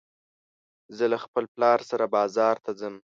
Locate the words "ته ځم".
2.65-2.95